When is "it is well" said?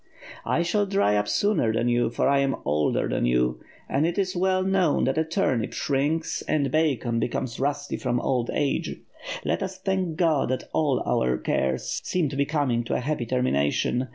4.07-4.63